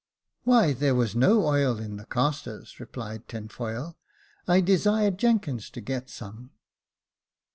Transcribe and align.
"Why 0.45 0.73
there 0.73 0.95
was 0.95 1.15
no 1.15 1.45
oil 1.45 1.77
in 1.77 1.97
the 1.97 2.07
castors," 2.07 2.79
replied 2.79 3.27
Tinfoil. 3.27 3.99
"I 4.47 4.59
desired 4.59 5.19
Jenkins 5.19 5.69
to 5.69 5.79
get 5.79 6.09
some." 6.09 6.49